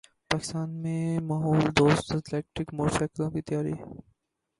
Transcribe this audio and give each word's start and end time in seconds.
پاکستان 0.29 0.69
میں 0.81 1.01
ماحول 1.29 1.61
دوست 1.77 2.05
الیکٹرک 2.11 2.73
موٹر 2.73 2.93
سائیکلوں 2.97 3.29
کی 3.31 3.41
تیاری 3.47 3.73